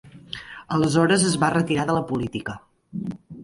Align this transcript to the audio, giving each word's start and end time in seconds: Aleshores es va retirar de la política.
Aleshores 0.77 1.27
es 1.29 1.37
va 1.45 1.51
retirar 1.57 1.87
de 1.91 1.99
la 2.01 2.05
política. 2.15 2.59